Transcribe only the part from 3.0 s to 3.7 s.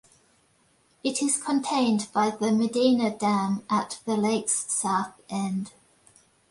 Dam